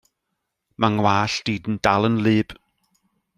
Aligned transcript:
Mae 0.83 0.93
'ngwallt 0.95 1.51
i'n 1.53 1.77
dal 1.89 2.09
yn 2.11 2.19
wlyb. 2.25 2.57